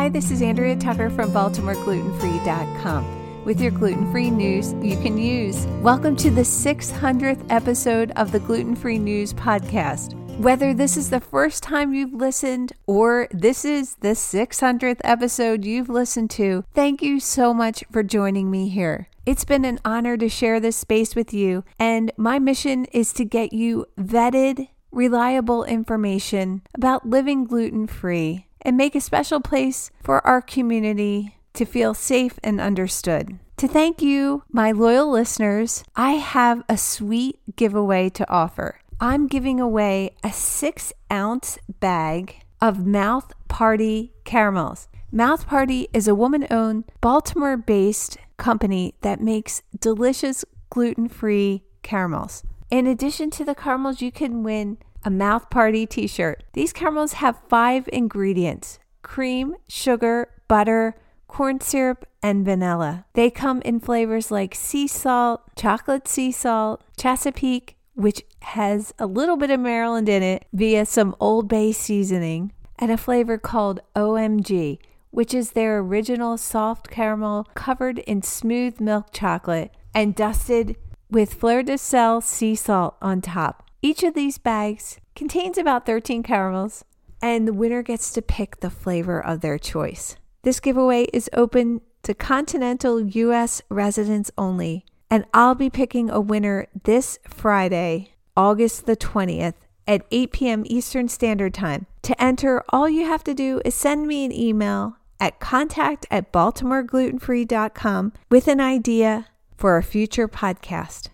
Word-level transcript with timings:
Hi, 0.00 0.08
this 0.08 0.30
is 0.30 0.40
Andrea 0.40 0.76
Tucker 0.76 1.10
from 1.10 1.30
BaltimoreGlutenFree.com 1.30 3.44
with 3.44 3.60
your 3.60 3.70
gluten 3.70 4.10
free 4.10 4.30
news 4.30 4.72
you 4.80 4.96
can 4.96 5.18
use. 5.18 5.66
Welcome 5.82 6.16
to 6.16 6.30
the 6.30 6.40
600th 6.40 7.44
episode 7.50 8.10
of 8.12 8.32
the 8.32 8.40
Gluten 8.40 8.74
Free 8.74 8.98
News 8.98 9.34
Podcast. 9.34 10.14
Whether 10.38 10.72
this 10.72 10.96
is 10.96 11.10
the 11.10 11.20
first 11.20 11.62
time 11.62 11.92
you've 11.92 12.14
listened 12.14 12.72
or 12.86 13.28
this 13.30 13.66
is 13.66 13.96
the 13.96 14.14
600th 14.14 15.02
episode 15.04 15.66
you've 15.66 15.90
listened 15.90 16.30
to, 16.30 16.64
thank 16.72 17.02
you 17.02 17.20
so 17.20 17.52
much 17.52 17.84
for 17.92 18.02
joining 18.02 18.50
me 18.50 18.70
here. 18.70 19.06
It's 19.26 19.44
been 19.44 19.66
an 19.66 19.80
honor 19.84 20.16
to 20.16 20.30
share 20.30 20.60
this 20.60 20.76
space 20.76 21.14
with 21.14 21.34
you, 21.34 21.62
and 21.78 22.10
my 22.16 22.38
mission 22.38 22.86
is 22.86 23.12
to 23.12 23.26
get 23.26 23.52
you 23.52 23.84
vetted, 23.98 24.68
reliable 24.90 25.64
information 25.64 26.62
about 26.74 27.08
living 27.08 27.44
gluten 27.44 27.86
free 27.86 28.46
and 28.62 28.76
make 28.76 28.94
a 28.94 29.00
special 29.00 29.40
place 29.40 29.90
for 30.02 30.24
our 30.26 30.42
community 30.42 31.36
to 31.54 31.64
feel 31.64 31.94
safe 31.94 32.38
and 32.42 32.60
understood. 32.60 33.38
To 33.58 33.68
thank 33.68 34.00
you, 34.00 34.42
my 34.50 34.72
loyal 34.72 35.10
listeners, 35.10 35.84
I 35.94 36.12
have 36.12 36.62
a 36.68 36.78
sweet 36.78 37.38
giveaway 37.56 38.08
to 38.10 38.30
offer. 38.30 38.80
I'm 39.00 39.26
giving 39.26 39.60
away 39.60 40.12
a 40.24 40.32
six 40.32 40.92
ounce 41.10 41.58
bag 41.80 42.36
of 42.60 42.86
Mouth 42.86 43.32
Party 43.48 44.12
caramels. 44.24 44.88
Mouth 45.12 45.46
Party 45.46 45.88
is 45.92 46.06
a 46.06 46.14
woman 46.14 46.46
owned, 46.50 46.84
Baltimore 47.00 47.56
based 47.56 48.16
company 48.36 48.94
that 49.00 49.20
makes 49.20 49.62
delicious 49.78 50.44
gluten 50.70 51.08
free 51.08 51.64
caramels. 51.82 52.44
In 52.70 52.86
addition 52.86 53.30
to 53.30 53.44
the 53.44 53.54
caramels, 53.54 54.00
you 54.00 54.12
can 54.12 54.44
win 54.44 54.78
a 55.04 55.10
Mouth 55.10 55.50
Party 55.50 55.86
t 55.86 56.06
shirt. 56.06 56.44
These 56.52 56.72
caramels 56.72 57.14
have 57.14 57.42
five 57.48 57.88
ingredients 57.92 58.78
cream, 59.02 59.56
sugar, 59.68 60.28
butter, 60.46 60.94
corn 61.26 61.60
syrup, 61.60 62.06
and 62.22 62.44
vanilla. 62.44 63.06
They 63.14 63.30
come 63.30 63.60
in 63.62 63.80
flavors 63.80 64.30
like 64.30 64.54
sea 64.54 64.86
salt, 64.86 65.42
chocolate 65.56 66.06
sea 66.06 66.30
salt, 66.30 66.84
Chesapeake, 66.96 67.76
which 67.94 68.22
has 68.42 68.94
a 68.98 69.06
little 69.06 69.36
bit 69.36 69.50
of 69.50 69.58
Maryland 69.60 70.08
in 70.08 70.22
it 70.22 70.46
via 70.52 70.86
some 70.86 71.16
Old 71.18 71.48
Bay 71.48 71.72
seasoning, 71.72 72.52
and 72.78 72.92
a 72.92 72.96
flavor 72.96 73.36
called 73.36 73.80
OMG, 73.96 74.78
which 75.10 75.34
is 75.34 75.52
their 75.52 75.78
original 75.78 76.36
soft 76.36 76.88
caramel 76.88 77.48
covered 77.54 77.98
in 78.00 78.22
smooth 78.22 78.80
milk 78.80 79.06
chocolate 79.12 79.72
and 79.94 80.14
dusted 80.14 80.76
with 81.10 81.34
fleur 81.34 81.62
de 81.62 81.76
sel 81.76 82.20
sea 82.20 82.54
salt 82.54 82.96
on 83.02 83.20
top. 83.20 83.68
Each 83.82 84.02
of 84.02 84.14
these 84.14 84.38
bags 84.38 84.98
contains 85.14 85.58
about 85.58 85.86
13 85.86 86.22
caramels, 86.22 86.84
and 87.22 87.46
the 87.46 87.52
winner 87.52 87.82
gets 87.82 88.12
to 88.12 88.22
pick 88.22 88.60
the 88.60 88.70
flavor 88.70 89.20
of 89.20 89.40
their 89.40 89.58
choice. 89.58 90.16
This 90.42 90.60
giveaway 90.60 91.04
is 91.12 91.30
open 91.32 91.80
to 92.02 92.14
continental 92.14 93.00
US 93.00 93.62
residents 93.68 94.30
only, 94.38 94.84
and 95.10 95.24
I'll 95.34 95.54
be 95.54 95.70
picking 95.70 96.10
a 96.10 96.20
winner 96.20 96.66
this 96.84 97.18
Friday, 97.28 98.12
August 98.36 98.86
the 98.86 98.96
20th 98.96 99.54
at 99.86 100.06
8 100.10 100.32
p.m. 100.32 100.62
Eastern 100.66 101.08
Standard 101.08 101.52
Time. 101.52 101.86
To 102.02 102.22
enter, 102.22 102.62
all 102.70 102.88
you 102.88 103.06
have 103.06 103.24
to 103.24 103.34
do 103.34 103.60
is 103.64 103.74
send 103.74 104.06
me 104.06 104.24
an 104.24 104.32
email 104.32 104.96
at 105.18 105.40
contact 105.40 106.06
at 106.10 106.32
baltimoreglutenfree.com 106.32 108.12
with 108.30 108.48
an 108.48 108.60
idea 108.60 109.26
for 109.60 109.76
a 109.76 109.82
future 109.82 110.26
podcast. 110.26 111.08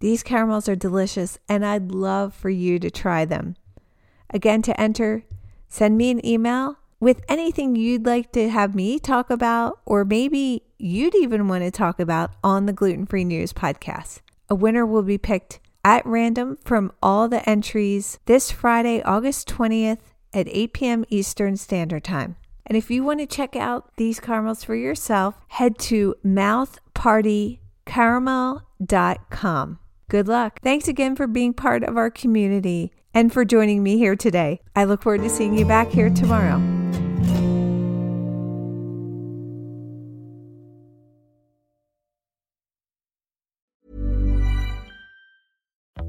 These 0.00 0.22
caramels 0.22 0.68
are 0.68 0.76
delicious, 0.76 1.38
and 1.48 1.64
I'd 1.64 1.90
love 1.90 2.34
for 2.34 2.50
you 2.50 2.78
to 2.78 2.90
try 2.90 3.24
them. 3.24 3.56
Again, 4.28 4.60
to 4.62 4.78
enter, 4.78 5.24
send 5.66 5.96
me 5.96 6.10
an 6.10 6.24
email 6.24 6.76
with 7.00 7.24
anything 7.26 7.74
you'd 7.74 8.04
like 8.04 8.32
to 8.32 8.50
have 8.50 8.74
me 8.74 8.98
talk 8.98 9.30
about, 9.30 9.80
or 9.86 10.04
maybe 10.04 10.62
you'd 10.78 11.14
even 11.14 11.48
want 11.48 11.64
to 11.64 11.70
talk 11.70 11.98
about 11.98 12.32
on 12.44 12.66
the 12.66 12.74
Gluten 12.74 13.06
Free 13.06 13.24
News 13.24 13.54
podcast. 13.54 14.20
A 14.50 14.54
winner 14.54 14.84
will 14.84 15.02
be 15.02 15.16
picked 15.16 15.58
at 15.82 16.04
random 16.04 16.58
from 16.62 16.92
all 17.02 17.28
the 17.28 17.48
entries 17.48 18.18
this 18.26 18.50
Friday, 18.50 19.02
August 19.04 19.48
20th 19.48 20.00
at 20.34 20.46
8 20.50 20.72
p.m. 20.74 21.04
Eastern 21.08 21.56
Standard 21.56 22.04
Time. 22.04 22.36
And 22.66 22.76
if 22.76 22.90
you 22.90 23.02
want 23.04 23.20
to 23.20 23.26
check 23.26 23.56
out 23.56 23.96
these 23.96 24.20
caramels 24.20 24.64
for 24.64 24.74
yourself, 24.74 25.36
head 25.48 25.78
to 25.78 26.14
mouthpartycaramel.com. 27.86 29.78
Good 30.08 30.28
luck. 30.28 30.60
Thanks 30.62 30.86
again 30.86 31.16
for 31.16 31.26
being 31.26 31.52
part 31.52 31.82
of 31.82 31.96
our 31.96 32.10
community 32.10 32.92
and 33.12 33.32
for 33.32 33.44
joining 33.44 33.82
me 33.82 33.98
here 33.98 34.14
today. 34.14 34.60
I 34.74 34.84
look 34.84 35.02
forward 35.02 35.22
to 35.22 35.30
seeing 35.30 35.58
you 35.58 35.64
back 35.64 35.88
here 35.88 36.10
tomorrow. 36.10 36.75